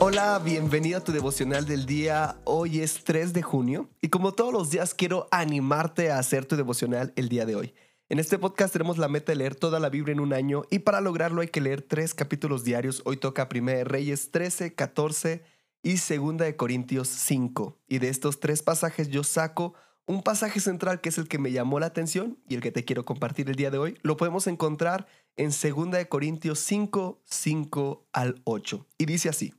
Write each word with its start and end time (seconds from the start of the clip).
Hola, 0.00 0.40
bienvenido 0.44 0.98
a 0.98 1.04
tu 1.04 1.12
devocional 1.12 1.66
del 1.66 1.86
día. 1.86 2.36
Hoy 2.44 2.80
es 2.80 3.04
3 3.04 3.32
de 3.32 3.42
junio 3.42 3.88
y 4.00 4.08
como 4.08 4.32
todos 4.32 4.52
los 4.52 4.70
días 4.70 4.92
quiero 4.92 5.28
animarte 5.30 6.10
a 6.10 6.18
hacer 6.18 6.44
tu 6.44 6.56
devocional 6.56 7.12
el 7.16 7.28
día 7.28 7.46
de 7.46 7.54
hoy. 7.54 7.74
En 8.08 8.18
este 8.18 8.38
podcast 8.38 8.72
tenemos 8.72 8.98
la 8.98 9.08
meta 9.08 9.32
de 9.32 9.36
leer 9.36 9.54
toda 9.54 9.78
la 9.80 9.88
Biblia 9.88 10.12
en 10.12 10.20
un 10.20 10.32
año 10.32 10.64
y 10.70 10.80
para 10.80 11.00
lograrlo 11.00 11.40
hay 11.40 11.48
que 11.48 11.60
leer 11.60 11.80
tres 11.80 12.12
capítulos 12.12 12.64
diarios. 12.64 13.02
Hoy 13.04 13.16
toca 13.16 13.48
1 13.50 13.84
Reyes 13.84 14.30
13, 14.30 14.74
14 14.74 15.42
y 15.82 15.94
2 15.94 16.36
de 16.38 16.56
Corintios 16.56 17.08
5. 17.08 17.78
Y 17.86 17.98
de 17.98 18.08
estos 18.08 18.40
tres 18.40 18.62
pasajes 18.62 19.08
yo 19.08 19.22
saco 19.22 19.74
un 20.06 20.22
pasaje 20.22 20.60
central 20.60 21.00
que 21.00 21.08
es 21.08 21.18
el 21.18 21.28
que 21.28 21.38
me 21.38 21.52
llamó 21.52 21.80
la 21.80 21.86
atención 21.86 22.38
y 22.48 22.56
el 22.56 22.60
que 22.60 22.72
te 22.72 22.84
quiero 22.84 23.04
compartir 23.04 23.48
el 23.48 23.56
día 23.56 23.70
de 23.70 23.78
hoy. 23.78 23.98
Lo 24.02 24.16
podemos 24.16 24.46
encontrar 24.48 25.06
en 25.36 25.50
2 25.50 25.90
de 25.92 26.08
Corintios 26.08 26.58
5, 26.58 27.22
5 27.24 28.06
al 28.12 28.40
8. 28.44 28.86
Y 28.98 29.06
dice 29.06 29.28
así. 29.28 29.54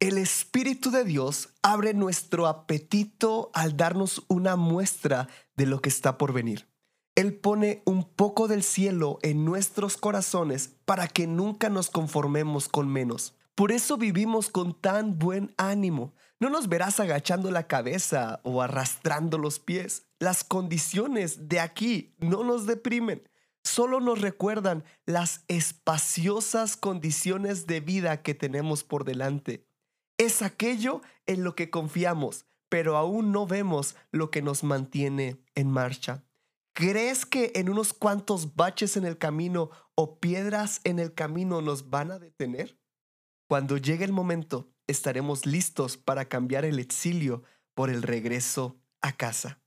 El 0.00 0.16
Espíritu 0.16 0.90
de 0.90 1.04
Dios 1.04 1.50
abre 1.60 1.92
nuestro 1.92 2.46
apetito 2.46 3.50
al 3.52 3.76
darnos 3.76 4.24
una 4.28 4.56
muestra 4.56 5.28
de 5.56 5.66
lo 5.66 5.82
que 5.82 5.90
está 5.90 6.16
por 6.16 6.32
venir. 6.32 6.70
Él 7.14 7.36
pone 7.36 7.82
un 7.84 8.08
poco 8.08 8.48
del 8.48 8.62
cielo 8.62 9.18
en 9.20 9.44
nuestros 9.44 9.98
corazones 9.98 10.68
para 10.86 11.06
que 11.06 11.26
nunca 11.26 11.68
nos 11.68 11.90
conformemos 11.90 12.66
con 12.66 12.88
menos. 12.88 13.36
Por 13.54 13.72
eso 13.72 13.98
vivimos 13.98 14.48
con 14.48 14.72
tan 14.72 15.18
buen 15.18 15.52
ánimo. 15.58 16.14
No 16.38 16.48
nos 16.48 16.70
verás 16.70 16.98
agachando 16.98 17.50
la 17.50 17.66
cabeza 17.66 18.40
o 18.42 18.62
arrastrando 18.62 19.36
los 19.36 19.58
pies. 19.58 20.06
Las 20.18 20.44
condiciones 20.44 21.50
de 21.50 21.60
aquí 21.60 22.14
no 22.16 22.42
nos 22.42 22.64
deprimen. 22.64 23.28
Solo 23.64 24.00
nos 24.00 24.22
recuerdan 24.22 24.82
las 25.04 25.44
espaciosas 25.48 26.78
condiciones 26.78 27.66
de 27.66 27.80
vida 27.80 28.22
que 28.22 28.34
tenemos 28.34 28.82
por 28.82 29.04
delante 29.04 29.68
es 30.20 30.42
aquello 30.42 31.00
en 31.24 31.44
lo 31.44 31.54
que 31.54 31.70
confiamos, 31.70 32.44
pero 32.68 32.98
aún 32.98 33.32
no 33.32 33.46
vemos 33.46 33.96
lo 34.12 34.30
que 34.30 34.42
nos 34.42 34.62
mantiene 34.62 35.42
en 35.54 35.70
marcha. 35.70 36.22
¿Crees 36.74 37.24
que 37.24 37.52
en 37.54 37.70
unos 37.70 37.94
cuantos 37.94 38.54
baches 38.54 38.98
en 38.98 39.06
el 39.06 39.16
camino 39.16 39.70
o 39.94 40.20
piedras 40.20 40.82
en 40.84 40.98
el 40.98 41.14
camino 41.14 41.62
nos 41.62 41.88
van 41.88 42.10
a 42.10 42.18
detener? 42.18 42.78
Cuando 43.48 43.78
llegue 43.78 44.04
el 44.04 44.12
momento, 44.12 44.68
estaremos 44.86 45.46
listos 45.46 45.96
para 45.96 46.26
cambiar 46.26 46.66
el 46.66 46.78
exilio 46.78 47.42
por 47.74 47.88
el 47.88 48.02
regreso 48.02 48.78
a 49.00 49.12
casa. 49.12 49.58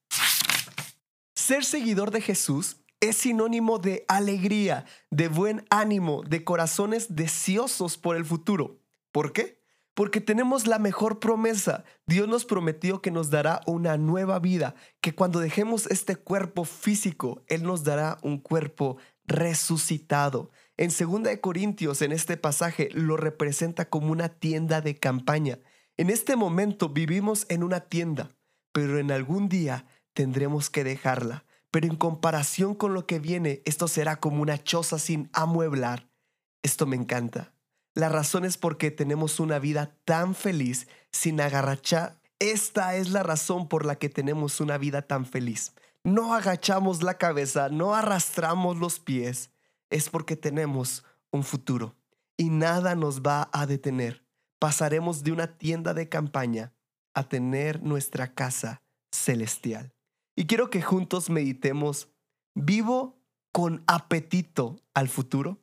Ser 1.35 1.65
seguidor 1.65 2.11
de 2.11 2.21
Jesús 2.21 2.77
es 2.99 3.17
sinónimo 3.17 3.79
de 3.79 4.05
alegría, 4.07 4.85
de 5.09 5.29
buen 5.29 5.65
ánimo, 5.71 6.21
de 6.21 6.43
corazones 6.43 7.15
deseosos 7.15 7.97
por 7.97 8.15
el 8.15 8.23
futuro. 8.23 8.79
¿Por 9.11 9.33
qué? 9.33 9.62
Porque 9.93 10.21
tenemos 10.21 10.65
la 10.65 10.79
mejor 10.79 11.19
promesa. 11.19 11.83
Dios 12.07 12.27
nos 12.27 12.45
prometió 12.45 13.01
que 13.01 13.11
nos 13.11 13.29
dará 13.29 13.61
una 13.67 13.97
nueva 13.97 14.39
vida, 14.39 14.75
que 15.01 15.13
cuando 15.13 15.39
dejemos 15.39 15.85
este 15.87 16.15
cuerpo 16.15 16.65
físico, 16.65 17.43
Él 17.47 17.63
nos 17.63 17.83
dará 17.83 18.17
un 18.23 18.39
cuerpo 18.39 18.97
resucitado. 19.25 20.51
En 20.77 20.89
2 20.89 21.37
Corintios, 21.41 22.01
en 22.01 22.11
este 22.11 22.37
pasaje, 22.37 22.89
lo 22.93 23.17
representa 23.17 23.89
como 23.89 24.11
una 24.11 24.29
tienda 24.29 24.81
de 24.81 24.97
campaña. 24.97 25.59
En 25.95 26.09
este 26.09 26.35
momento 26.35 26.89
vivimos 26.89 27.45
en 27.49 27.63
una 27.63 27.81
tienda, 27.81 28.31
pero 28.71 28.97
en 28.97 29.11
algún 29.11 29.47
día 29.47 29.85
tendremos 30.13 30.71
que 30.71 30.83
dejarla. 30.83 31.45
Pero 31.69 31.87
en 31.87 31.95
comparación 31.95 32.73
con 32.75 32.93
lo 32.93 33.05
que 33.05 33.19
viene, 33.19 33.61
esto 33.65 33.87
será 33.87 34.19
como 34.19 34.41
una 34.41 34.61
choza 34.61 34.97
sin 34.97 35.29
amueblar. 35.33 36.09
Esto 36.63 36.85
me 36.85 36.95
encanta. 36.95 37.52
La 37.95 38.09
razón 38.09 38.45
es 38.45 38.57
porque 38.57 38.91
tenemos 38.91 39.39
una 39.39 39.59
vida 39.59 39.95
tan 40.05 40.35
feliz 40.35 40.87
sin 41.11 41.39
agarrachar. 41.39 42.19
Esta 42.39 42.95
es 42.95 43.09
la 43.09 43.23
razón 43.23 43.67
por 43.67 43.85
la 43.85 43.95
que 43.95 44.09
tenemos 44.09 44.59
una 44.59 44.77
vida 44.77 45.03
tan 45.03 45.25
feliz. 45.25 45.73
No 46.03 46.33
agachamos 46.33 47.03
la 47.03 47.17
cabeza, 47.17 47.69
no 47.69 47.93
arrastramos 47.93 48.77
los 48.77 48.99
pies. 48.99 49.51
Es 49.89 50.09
porque 50.09 50.35
tenemos 50.35 51.05
un 51.31 51.43
futuro 51.43 51.95
y 52.35 52.49
nada 52.49 52.95
nos 52.95 53.21
va 53.21 53.49
a 53.53 53.65
detener. 53.65 54.25
Pasaremos 54.59 55.23
de 55.23 55.31
una 55.31 55.57
tienda 55.57 55.93
de 55.93 56.09
campaña 56.09 56.73
a 57.13 57.27
tener 57.29 57.83
nuestra 57.83 58.33
casa 58.33 58.81
celestial. 59.11 59.93
Y 60.35 60.45
quiero 60.45 60.69
que 60.69 60.81
juntos 60.81 61.29
meditemos, 61.29 62.09
vivo 62.55 63.21
con 63.51 63.83
apetito 63.87 64.77
al 64.93 65.09
futuro. 65.09 65.62